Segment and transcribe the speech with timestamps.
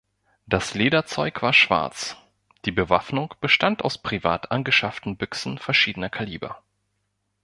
[0.47, 2.17] Das Lederzeug war schwarz,
[2.65, 6.63] die Bewaffnung bestand aus privat angeschafften Büchsen verschiedener Kaliber.